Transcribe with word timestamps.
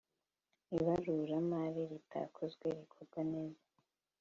ibaruramari 0.77 1.81
ritakozwe 1.91 2.65
rikorwa 2.77 3.19
neza. 3.31 3.65